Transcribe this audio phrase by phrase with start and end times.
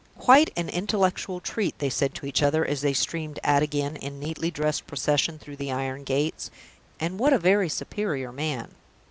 [0.17, 4.19] "Quite an intellectual treat!" they said to each other, as they streamed out again in
[4.19, 6.49] neatly dressed procession through the iron gates.
[6.99, 8.73] "And what a very superior man!"